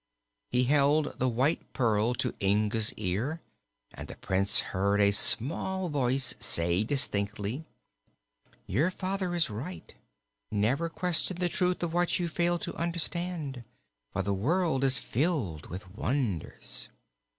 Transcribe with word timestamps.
He 0.49 0.63
held 0.63 1.19
the 1.19 1.29
white 1.29 1.73
pearl 1.73 2.15
to 2.15 2.33
Inga's 2.41 2.91
ear 2.93 3.39
and 3.93 4.07
the 4.07 4.15
Prince 4.15 4.59
heard 4.73 4.99
a 4.99 5.11
small 5.11 5.89
voice 5.89 6.33
say 6.39 6.83
distinctly: 6.83 7.65
"Your 8.65 8.89
father 8.89 9.35
is 9.35 9.51
right. 9.51 9.93
Never 10.51 10.89
question 10.89 11.37
the 11.37 11.49
truth 11.49 11.83
of 11.83 11.93
what 11.93 12.17
you 12.17 12.27
fail 12.29 12.57
to 12.57 12.73
understand, 12.77 13.63
for 14.11 14.23
the 14.23 14.33
world 14.33 14.83
is 14.83 14.97
filled 14.97 15.67
with 15.67 15.87
wonders." 15.95 16.89